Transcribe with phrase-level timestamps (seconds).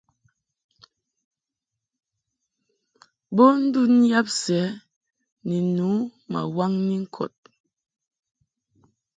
[3.35, 4.59] Bo ndun yab sɛ
[5.47, 5.89] ni nu
[6.31, 7.33] ma waŋni ŋkɔd.